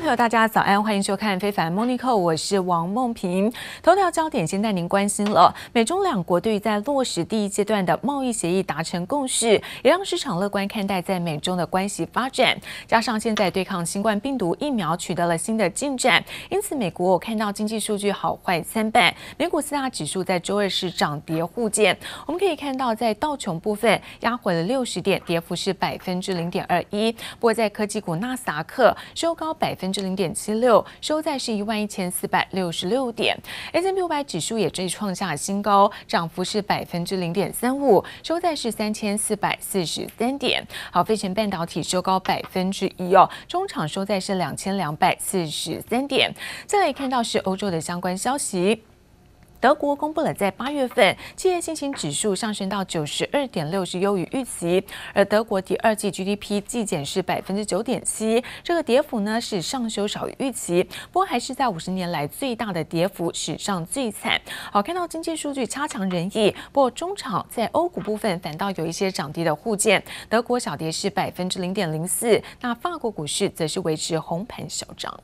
[0.00, 3.52] 朋友，大家早安，欢迎收看《非凡 Morning Call》，我是王梦萍。
[3.82, 12.58] 头条焦点先带您关心了，美中两国对于在落实第一阶段的贸易协议达成共识，也让市场乐观看待在美中的关系发展。
[12.88, 19.14] 加上现在对抗新冠病毒疫苗取得了新的进展，因此美国我看到经济数据好坏参半。
[19.36, 21.94] 美股四大指数在周二是涨跌互见，
[22.24, 27.12] 我们可以看到在道琼部分压回了六十点，跌幅是百分之零点二一。
[27.12, 33.36] 不过在科技股纳斯达克收高百分之零点七六，收在是一万一千四百六十六点。
[33.72, 40.66] S&P 五百指数也最创下新高，涨幅是百分之零点三五，收在是三千四百四十三点。
[40.90, 46.32] 好，费城半导体收高百分之一哦，中场收在是两千两百四十三点。
[46.66, 48.82] 再来看到是欧洲的相关消息。
[49.60, 54.82] 德国公布了在八月份企业信心指数上升到九十二点六，是优于预期。
[55.12, 64.40] 而德国第二季 GDP 季减是百分之九点七，这个跌幅呢是上修少于预期，不过还是在五十年来最大的跌幅，史上最惨。
[64.72, 75.20] 好，看到经济数据差强人意，不过中场在欧股部分反倒有一些涨跌的互见，德国小跌是百分之零点零四，那法国股市则是维持红盘小涨。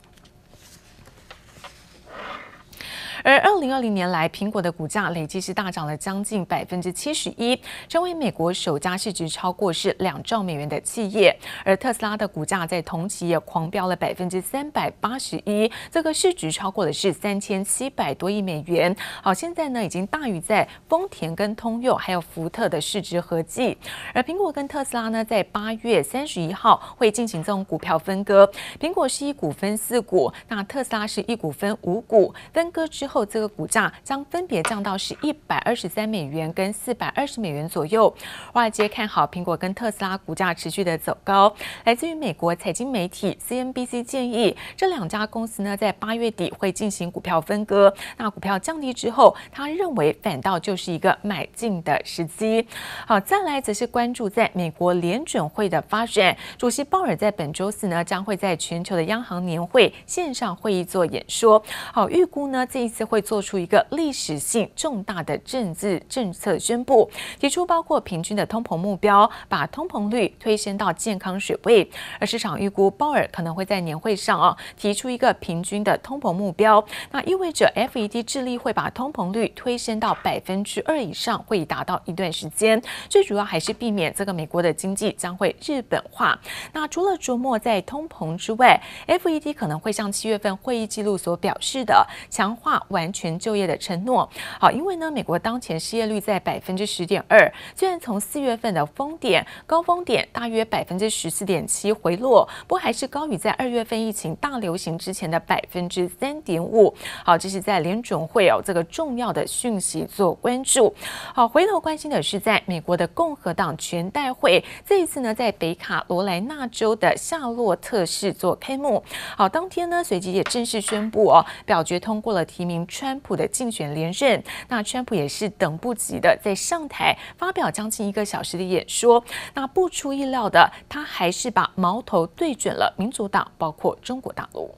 [3.25, 11.37] 而二零二零年来，苹果的股价累计是大涨了将近百分之七十一，成为美国首家市值超过是两兆美元的企业。
[11.65, 18.95] 而特斯拉的股价在同期也狂飙了百分之三百八十一，这个市值超过的是三千七百多亿美元。
[19.23, 23.77] 好，现在呢已经大于在丰田跟通用还有福特的市值合计。
[24.15, 33.16] 而苹果跟特斯拉呢，在八月三十一号会进行这种股票分割，苹果是一股分四股，那特斯拉是一股分五股，分割之后。
[33.17, 38.15] 后这个股价将分别降到是一百二十三美元跟四百二十美元左右。
[38.53, 41.51] 华尔街看好苹果跟特斯拉股价持续的走高。
[41.85, 47.91] 来自于美国财经媒体 CNBC 建议，这两家公司呢在八月底会进行股票分割。
[48.19, 52.67] 那股票降低之后，他认为反倒就是一个买进的时机。
[53.07, 56.37] 好，再来则是关注在美国联准会的发展。
[56.59, 61.63] 主席鲍尔在本周四呢将会在全球的央行年会线上会议做演说。
[61.95, 62.93] 好，预估呢这一。
[63.05, 71.91] 会做出一个历史性重大的政治政策宣布，提出包括平均的通膨目标，把通膨率推升到健康水位。
[72.21, 82.81] 而市场预估鲍尔可能会在年会上啊提出一个平均的通膨目标，那意味着 FED 致力会把通膨率推升到百分之二以上，会达到一段时间。
[83.09, 86.39] 最主要还是避免这个美国的经济将会日本化。
[86.73, 92.83] 那除了琢磨在通膨之外，FED 可能会像七月份会议记录所表示的，强化。
[92.89, 94.29] 完全就业的承诺，
[94.61, 106.95] 好，因为呢，美国当前失业率在百分之十点二，虽然从四月份的峰点高峰点大约百分之十四点七回落，不过还是高于在二月份疫情大流行之前的百分之三点五。
[107.25, 110.95] 好，这是在联准会有这个重要的讯息做关注。
[111.35, 119.03] 好，回头关心的是在美国的共和党全代会，这一次呢，在北卡罗来纳州的夏洛特市做开幕。
[119.37, 122.76] 好，当天呢，随即也正式宣布哦，表决通过了提名。
[122.87, 129.25] 川普的竞选连任，那川普也是等不及的，在上台发表将近一个小时的演说。
[129.55, 134.75] 那不出意料的，他还是把矛头对准了民主党，包括中国大陆。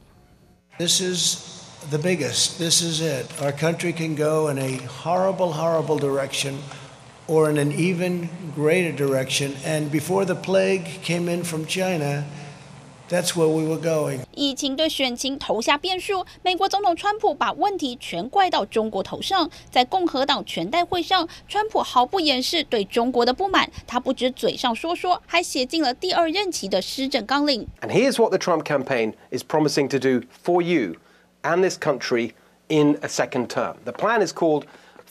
[0.79, 2.59] This is the biggest.
[2.59, 3.27] This is it.
[3.41, 6.59] Our country can go in a horrible, horrible direction,
[7.27, 9.53] or in an even greater direction.
[9.65, 12.25] And before the plague came in from China.
[13.10, 14.22] That's where we were going.
[14.34, 19.48] 疫情对选情投下变数，美国总统川普把问题全怪到中国头上。
[19.70, 27.68] 在共和党全代会上，川普毫不掩饰对中国的不满，他不止嘴上说说，还写进了第二任期的施政纲领。
[27.82, 30.96] And here's what the Trump campaign is promising to do for you
[31.44, 32.32] and this country
[32.70, 33.76] in a second term.
[33.84, 34.64] The plan is called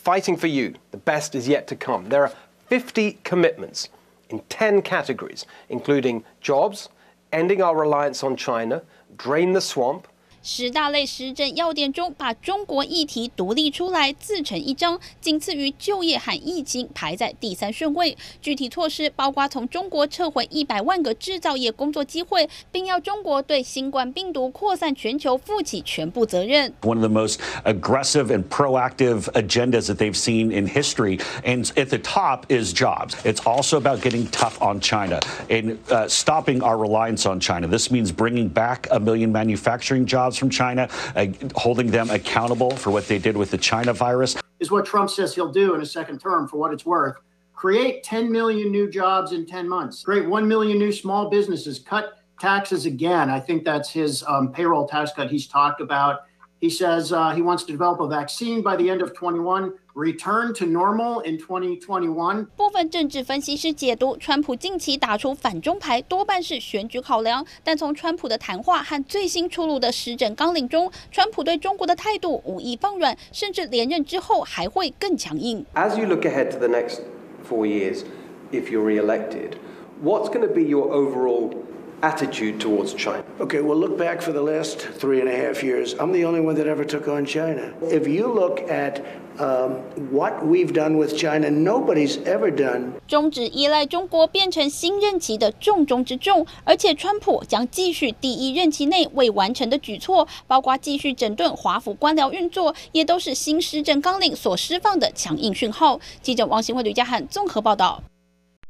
[0.03, 0.73] Fighting for You.
[0.91, 2.09] The best is yet to come.
[2.09, 2.31] There are
[2.67, 3.87] 50 commitments
[4.29, 6.89] in 10 categories, including jobs.
[7.32, 8.82] Ending our reliance on China,
[9.16, 10.08] drain the swamp.
[10.42, 18.16] 十大类施政要点中，把中国议题独立出来，自成一章，仅次于就业和疫情，排在第三顺位。
[18.40, 26.72] 具体措施包括从中国撤回一百万个制造业工作机会，并要中国对新冠病毒扩散全球负起全部责任。
[26.82, 31.98] One of the most aggressive and proactive agendas that they've seen in history, and at the
[31.98, 33.14] top is jobs.
[33.24, 35.76] It's also about getting tough on China and
[36.08, 37.66] stopping our reliance on China.
[37.66, 40.27] This means bringing back a million manufacturing jobs.
[40.36, 44.36] From China, uh, holding them accountable for what they did with the China virus.
[44.60, 47.16] Is what Trump says he'll do in a second term, for what it's worth.
[47.54, 50.02] Create 10 million new jobs in 10 months.
[50.02, 51.78] Create 1 million new small businesses.
[51.78, 53.30] Cut taxes again.
[53.30, 56.20] I think that's his um, payroll tax cut he's talked about.
[56.60, 60.53] He says uh, he wants to develop a vaccine by the end of 21, return
[60.53, 62.45] to normal in 2021.
[62.55, 67.45] 部分政治分析师解读，川普近期打出反中牌，多半是选举考量。
[67.63, 75.65] 但从川普的谈话和最新出炉的施政纲领中，川普对中国的态度无意放软，甚至连任之后还会更强硬。
[75.75, 76.99] As you look ahead to the next
[77.47, 78.03] four years,
[78.51, 79.57] if you're re-elected,
[80.03, 81.53] what's going to be your overall
[82.01, 83.23] attitude towards China?
[83.39, 85.95] Okay, well, look back for the last three and a half years.
[85.99, 87.73] I'm the only one that ever took on China.
[87.81, 92.92] If you look at um, what we've done with China, nobody's ever done.
[93.06, 106.00] 终止依赖中国变成新任期的重中之重，而且川普将继续第一任期内未完成的举措，包括继续整顿华府官僚运作，也都是新施政纲领所释放的强硬讯号。
[106.20, 108.02] 记者王新惠、吕家汉综合报道。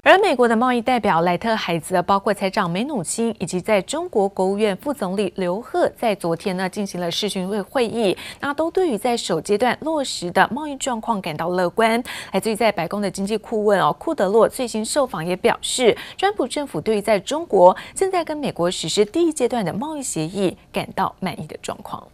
[0.04, 12.00] 而美国的贸易代表莱特海泽，包括财长梅努钦，以及在中国国务院副总理刘鹤，在昨天呢进行了视讯会会议，那都对于在首阶段落实的贸易状况感到乐观。
[12.32, 22.06] 来自于在白宫的经济顾问哦库德洛最新受访也表示，川普政府对于在中国正在跟美国实施第一阶段的贸易协议感到满意的状况。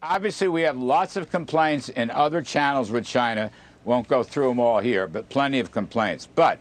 [0.00, 3.50] Obviously, we have lots of complaints in other channels with China.
[3.86, 6.24] Won't go through them all here, but plenty of complaints.
[6.34, 6.56] But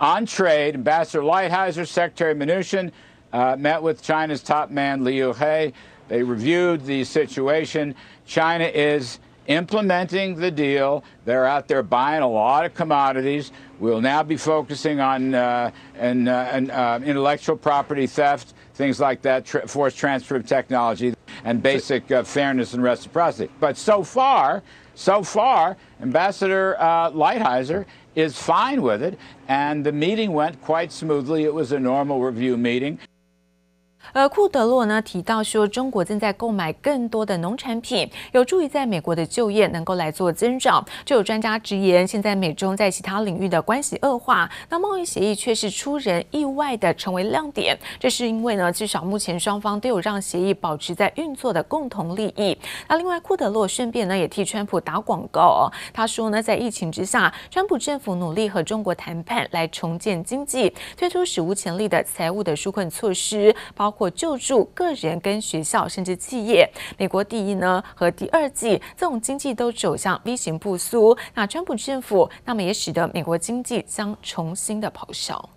[0.00, 2.90] On trade, Ambassador Lighthizer, Secretary Mnuchin
[3.34, 5.74] uh, met with China's top man, Liu He.
[6.08, 7.94] They reviewed the situation.
[8.24, 11.04] China is implementing the deal.
[11.26, 13.52] They're out there buying a lot of commodities.
[13.78, 19.46] We'll now be focusing on uh, and, uh, uh, intellectual property theft, things like that,
[19.68, 21.14] forced transfer of technology,
[21.44, 23.52] and basic uh, fairness and reciprocity.
[23.60, 24.62] But so far,
[24.94, 27.84] so far, Ambassador uh, Lighthizer
[28.14, 29.18] is fine with it,
[29.48, 31.44] and the meeting went quite smoothly.
[31.44, 32.98] It was a normal review meeting.
[34.12, 40.84] 而库德洛呢提到说，中国正在购买更多的农产品，有助于在美国的就业能够来做增长。
[41.04, 47.78] 就有专家直言，现在美中在其他领域的关系恶化，那贸易协议却是出人意外的成为亮点。
[47.98, 52.56] 这是因为呢，至少目前双方都有让协议保持在运作的共同利益。
[52.88, 64.08] 那另外，库德洛顺便呢也替川普打广告哦，他说呢，在疫情之下，川普政府努力和中国谈判来重建经济，推出史无前例的财务的纾困措施，包包括。
[64.20, 66.70] 救助个人、跟学校，甚至企业。
[66.96, 71.16] 美国第一呢和第二季这种经济都走向 V 型复苏。
[71.34, 75.48] 那川普政府，那么也使得美国经济将重新的咆哮。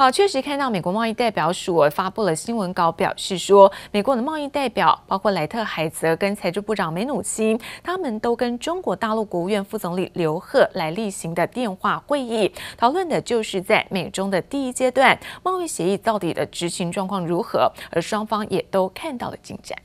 [0.00, 19.78] 好，确实看到美国贸易代表署发布了新闻稿，表示说，美国的贸易代表包括莱特海泽跟财政部长梅努钦，他们都跟中国大陆国务院副总理刘鹤来例行的电话会议，讨论的就是在美中的第一阶段贸易协议到底的执行状况如何，而双方也都看到了进展。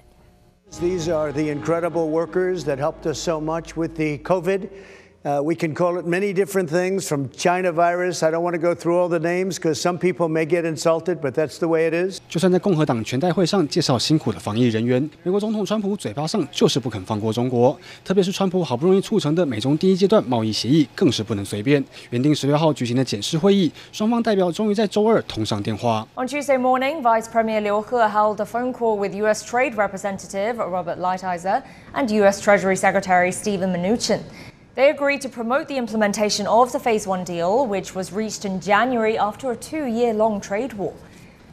[0.79, 4.69] These are the incredible workers that helped us so much with the COVID.
[5.24, 8.22] Uh, we can call it many different things from China virus.
[8.22, 11.20] I don't want to go through all the names because some people may get insulted,
[11.20, 12.18] but that's the way it is.
[12.26, 17.78] 就算在共和党全代会上介绍辛苦的防疫人员，美国总统川普嘴巴上就是不肯放过中国。
[18.02, 21.84] 特别是川普好不容易促成的美中第一阶段贸易协议，更是不能随便。
[22.08, 26.08] 原定十六号举行的检视会议，双方代表终于在周二通上电话。
[26.14, 29.44] On Tuesday morning, Vice Premier Liu He held a phone call with U.S.
[29.44, 31.62] Trade Representative Robert Lighthizer
[31.92, 32.40] and U.S.
[32.40, 34.20] Treasury Secretary Steven Mnuchin.
[34.75, 38.59] They agreed to promote the implementation of the Phase 1 deal, which was reached in
[38.59, 40.93] January after a two year long trade war.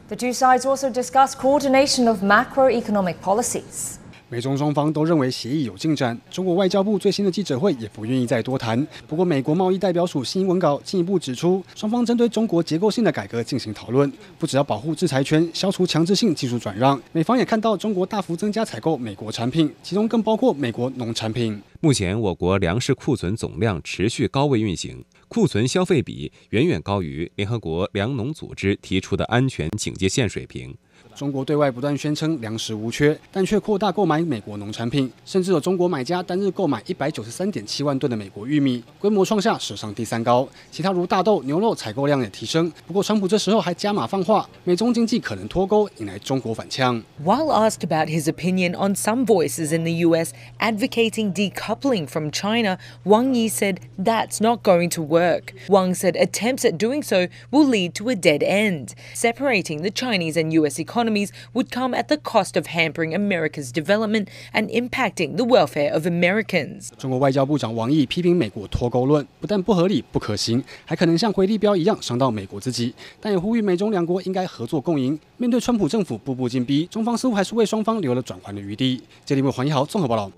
[0.09, 3.97] The two sides also discussed coordination of macroeconomic policies.
[4.33, 6.19] 美中双方都认为协议有进展。
[6.31, 8.83] 中国外交部最新的记者会也不愿意再多谈。
[9.07, 16.99] 不过，美国贸易代表署新闻稿进一步指出，双方针对中国结构性的改革进行讨论，不只要保护制裁权、消除强制性技术转让。
[17.11, 21.61] 美方也看到中国大幅增加采购美国产品，其中更包括美国农产品。
[21.79, 30.75] 目前，我国粮食库存总量持续高位运行，库存消费比远远高于联合国粮农组织提出的安全警戒线水平。
[31.14, 40.48] 中国对外不断宣称粮食无缺，但却扩大购买美国农产品，甚至有中国买家单日购买一百九十三点七万吨的美国玉米，规模创下史上第三高。
[40.70, 42.72] 其他如大豆、牛肉采购量也提升。
[42.86, 47.02] 不过，川普这时候还加码放话，美中经济可能脱钩，引来中国反呛。
[47.24, 50.32] While asked about his opinion on some voices in the U.S.
[50.60, 55.52] advocating decoupling from China, Wang Yi said that's not going to work.
[55.68, 60.36] Wang said attempts at doing so will lead to a dead end, separating the Chinese
[60.36, 60.78] and U.S.
[61.03, 66.05] Economies would come at the cost of hampering America's development and impacting the welfare of
[66.05, 66.89] Americans.
[66.97, 72.93] 中国外交部长王毅批评美国脱钩论不但不合理、不可行，还可能像回力标一样伤到美国自己。
[73.19, 75.19] 但也呼吁美中两国应该合作共赢。
[75.37, 79.01] 面对川普政府步步紧逼，中方似乎还是为双方留了转圜的余地。
[79.25, 80.31] 这里为黄一豪综合报道。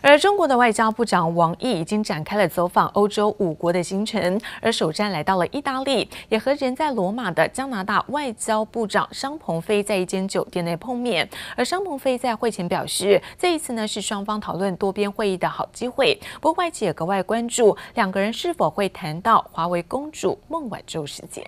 [0.00, 11.28] 而中国的外交部长王毅已经展开了走访欧洲五国的行程，而首站来到了意大利，也和人在罗马的加拿大外交部长商鹏飞在一间酒店内碰面。
[11.56, 16.18] 而商鹏飞在会前表示，这一次呢是双方讨论多边会议的好机会。
[16.40, 21.44] 不过外界也格外关注两个人是否会谈到华为公主孟晚舟事件。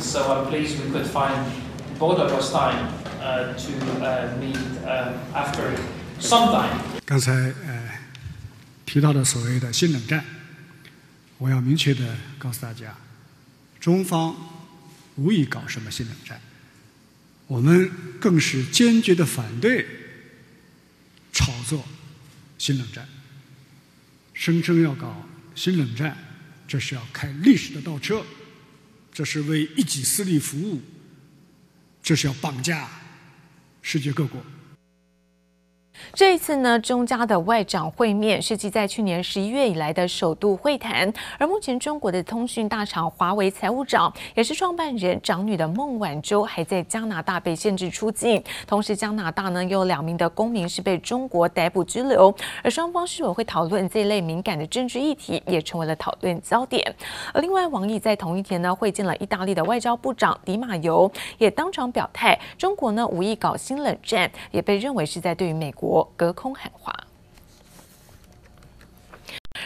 [0.00, 1.44] So I'm pleased we could find
[1.98, 2.88] both of us time
[3.20, 3.72] to
[4.40, 4.56] meet
[5.34, 5.76] after
[6.20, 6.78] some time.
[7.04, 7.98] 刚才呃
[8.86, 10.24] 提到的所谓的新冷战，
[11.38, 12.96] 我要明确的告诉大家，
[13.80, 14.34] 中方
[15.16, 16.40] 无意搞什么新冷战，
[17.46, 17.90] 我们
[18.20, 19.84] 更是坚决的反对
[21.32, 21.84] 炒作
[22.56, 23.06] 新冷战，
[24.32, 26.16] 声称要搞新冷战，
[26.66, 28.22] 这是要开历史的倒车。
[29.18, 30.80] 这是为一己私利服务，
[32.00, 32.88] 这是要绑架
[33.82, 34.40] 世界各国。
[36.12, 41.12] 这一次呢，中加的外长会面是继在去年十一月以来的首度会谈。
[41.38, 48.42] 而目前，中国的通讯大厂华为财务长也是创办人长女的孟晚舟还在加拿大被限制出境。
[48.66, 52.34] 同时，加拿大呢有两名的公民是被中国逮捕拘留。
[52.62, 56.94] 而双方是否会讨论这类敏感的政治议题，也成为了讨论焦点。
[57.32, 65.87] 而另外，王毅在同一天呢会见了意大利的外交部长迪马尤，也当场表态，中国呢无意搞新冷战，也被认为是在对于美国。
[65.88, 67.07] 我隔空喊话。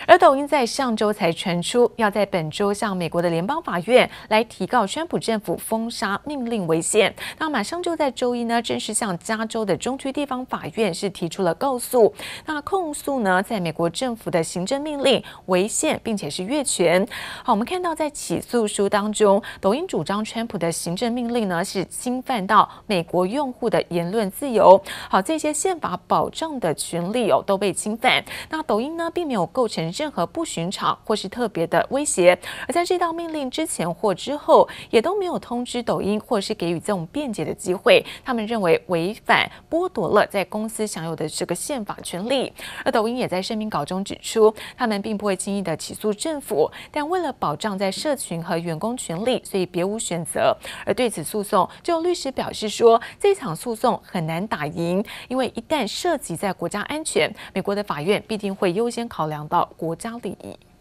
[0.06, 12.12] 而抖音在上周才传出要在本周向美国的联邦法院来提告川普政府封杀命令违宪，那马上就在周一呢正式向加州的中区地方法院是提出了告诉。
[12.47, 17.06] 那控诉呢，在美国政府的行政命令违宪，并且是越权。
[17.44, 24.82] 好，我们看到在起诉书当中，抖音主张川普的行政命令呢是侵犯到美国用户的言论自由。
[25.09, 28.23] 好，这些宪法保障的权利哦都被侵犯。
[28.50, 29.92] 那抖音呢并没有构成。
[29.95, 38.05] 任何不寻常或是特别的威胁，而在这道命令之前或之后，也都没有通知抖音或是给予这种辩解的机会。
[38.25, 42.53] 他们认为违反剥夺了在公司享有的这个宪法权利。
[42.85, 50.57] 而抖音也在声明稿中指出，他们并不会轻易的起诉政府，但为了保障在社群和员工权利，所以别无选择。
[50.87, 59.69] 而对此诉讼，就律师表示说，这场诉讼很难打赢，因为一旦涉及在国家安全，美国的法院必定会优先考量到。
[59.83, 60.72] 国家利益。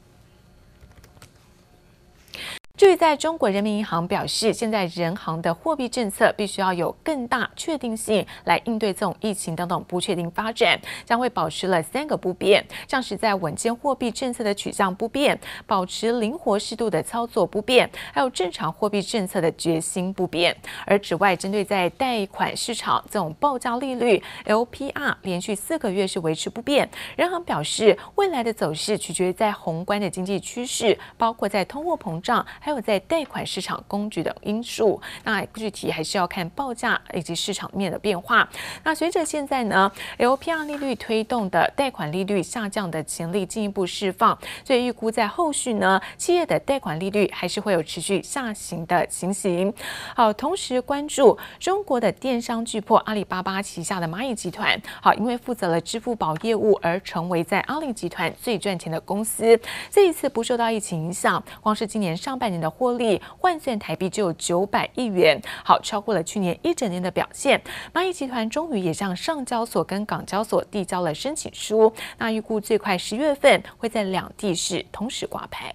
[2.82, 20.58] 据在中国人民银行表示，现在人行的货币政策必须要有更大确定性来应对这种疫情等等不确定发展，将会保持了三个不变，像是在稳健货币政策的取向不变，保持灵活适度的操作不变，还有正常货币政策的决心不变。
[20.88, 38.48] 而此外，针对在贷款市场这种报价利率 LPR 连续四个月是维持不变，人行表示未来的走势取决于在宏观的经济趋势，包括在通货膨胀还还有在贷款市场工具等因素，那具体还是要看报价以及市场面的变化。
[38.86, 49.74] 那随着现在呢，LPR 利率推动的贷款利率下降的潜力进一步释放，所以预估在后续呢，企业的贷款利率还是会有持续下行的情形。
[50.16, 59.60] 好，同时关注中国的电商巨擘阿里巴巴旗下的蚂蚁集团，好，因为负责了支付宝业务而成为在阿里集团最赚钱的公司。
[59.90, 62.61] 这一次不受到疫情影响，光是今年上半年。
[62.62, 67.62] 的获利换算台币就有九百亿元，好，超过了去年一整年的表现。
[67.94, 75.74] 蚂蚁集团终于也向上交所跟港交所递交了申请书，那预估最快十月份会在两地市同时挂牌。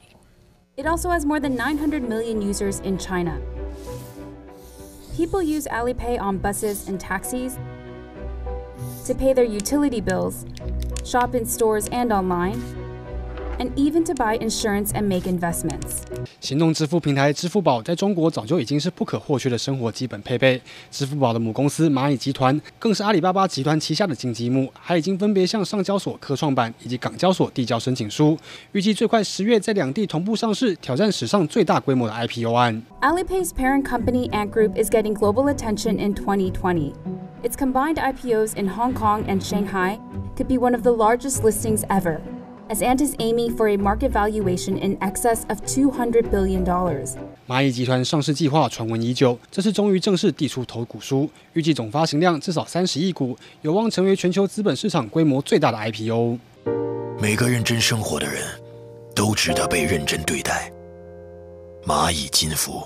[0.77, 3.39] It also has more than 900 million users in China.
[5.17, 7.55] People use Alipay on buses and taxis
[9.07, 10.45] to pay their utility bills,
[11.03, 12.59] shop in stores and online.
[13.59, 16.03] And even to buy insurance and make investments.
[16.41, 20.61] 行动支付平台支付宝在中国早就已经是不可或缺的生活基本配备。
[20.91, 28.39] 支付宝的母公司蚂蚁集团更是阿里巴巴集团旗下的金鸡母，还已经分别向上交所科创板以及港交所递交申请书，
[28.73, 32.83] 预计最快十月在两地同步上市，挑战史上最大规模的 IPO 案。
[33.01, 36.93] Alipay's parent company Ant Group is getting global attention in 2020.
[37.43, 39.99] Its combined IPOs in Hong Kong and Shanghai
[40.37, 42.21] could be one of the largest listings ever.
[42.69, 46.65] As Ant is aiming for a market valuation in excess of $200 billion.
[47.47, 56.39] 蚂蚁集团上市计划传闻已久，这次终于正式递出投股书，预计总发行量至少三十亿股，有望成为全球资本市场规模最大的 IPO。
[57.21, 58.43] 每个认真生活的人
[59.15, 60.71] 都值得被认真对待。
[61.87, 62.83] 蚂蚁金服。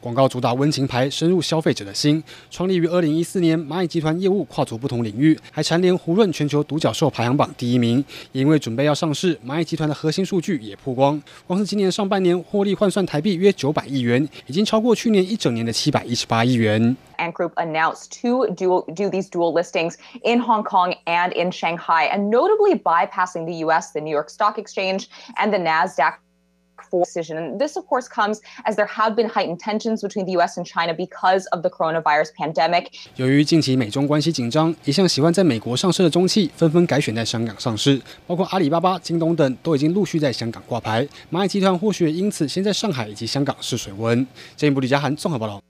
[0.00, 2.22] 广告主打温情牌，深入消费者的心。
[2.50, 8.04] 创立于二零一四年，蚂蚁集团业务跨足不同领域，还蝉联胡润全球独角兽排行榜第一名。
[8.32, 16.96] 也因为准备要上市，蚂蚁集团的核心数据也曝光，光是今年上半年获利换算台币约九百亿元，已经超过去年一整年的七百一十八亿元。
[17.18, 22.30] Ant Group announced to do, do these dual listings in Hong Kong and in Shanghai, and
[22.30, 26.18] notably bypassing the U.S., the New York Stock Exchange, and the Nasdaq.
[26.90, 27.58] For decision.
[27.58, 30.56] This, of course, comes as there have been heightened tensions between the U.S.
[30.56, 32.86] and China because of the coronavirus pandemic.
[33.16, 41.06] 由于近期美中关系紧张，一向喜欢在美国上市的中企纷纷改选在香港上市，包括阿里巴巴、京东等都已经陆续在香港挂牌。
[41.30, 44.26] 蚂蚁集团或许也因此先在上海以及香港试水温。
[44.56, 45.67] 进一步李嘉涵综合报道。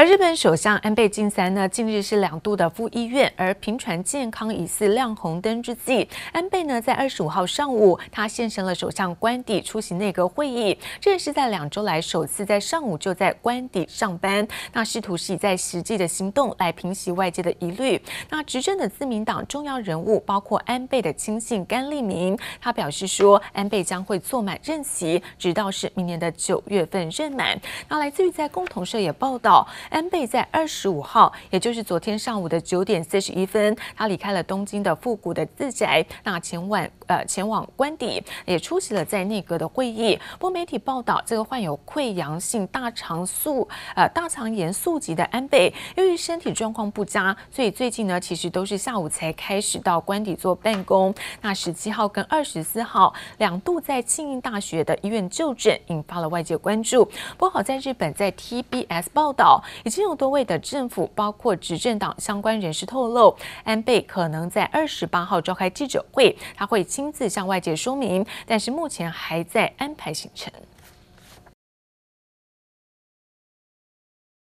[0.00, 18.00] 而日本首相安倍晋三呢，近日是两度的赴医院，而频传健康疑似亮红灯之际，安倍呢在二十五号上午，他现身了首相官邸出席内阁会议，这也是在两周来首次在上午就在官邸上班，那试图是以在实际的行动来平息外界的疑虑。
[18.30, 27.60] 那执政的自民党重要人物包括安倍的亲信甘利明，他表示说，安倍将会坐满任期，直到是明年的九月份任满。
[27.88, 29.66] 那来自于在共同社也报道。
[29.90, 40.18] 安倍在二十五号，也就是昨天上午的九点四十一分，他离开了东京的复古的自宅，那前往呃前往官邸，也出席了在内阁的会议。
[40.38, 51.14] 不过媒体报道，这个患有溃疡性大肠素呃大肠炎素疾的安倍，由于身体状况不佳，所以最近呢其实都是下午才开始到官邸做办公。
[51.40, 57.08] 那十七号跟二十四号两度在庆应大学的医院就诊，引发了外界关注。
[57.36, 59.62] 不好在日本在 TBS 报道。
[59.84, 70.52] 已经有多位的政府，包括执政党相关人士透露，安倍可能在二十八号召开记者会，他会亲自向外界说明，但是目前还在安排行程。